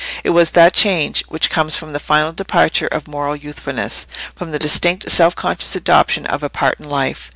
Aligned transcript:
It 0.23 0.31
was 0.31 0.49
that 0.53 0.73
change 0.73 1.23
which 1.27 1.51
comes 1.51 1.75
from 1.77 1.93
the 1.93 1.99
final 1.99 2.31
departure 2.33 2.87
of 2.87 3.07
moral 3.07 3.35
youthfulness—from 3.35 4.49
the 4.49 4.57
distinct 4.57 5.07
self 5.11 5.35
conscious 5.35 5.75
adoption 5.75 6.25
of 6.25 6.41
a 6.41 6.49
part 6.49 6.79
in 6.79 6.89
life. 6.89 7.29